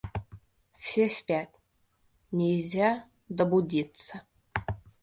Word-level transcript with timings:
—Все 0.79 1.09
спят, 1.09 1.49
нельзя 2.31 3.05
добудиться. 3.29 4.23